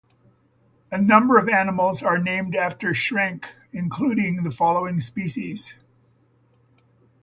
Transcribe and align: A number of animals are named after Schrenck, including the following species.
A 0.91 0.97
number 0.99 1.37
of 1.37 1.47
animals 1.47 2.01
are 2.01 2.17
named 2.17 2.55
after 2.55 2.91
Schrenck, 2.91 3.47
including 3.71 4.41
the 4.41 4.49
following 4.49 4.99
species. 4.99 5.75